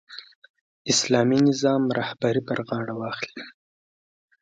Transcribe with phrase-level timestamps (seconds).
[0.91, 3.43] اسلامي نظام رهبري پر غاړه واخلي.